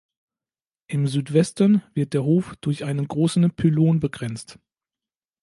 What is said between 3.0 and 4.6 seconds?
großen Pylon begrenzt.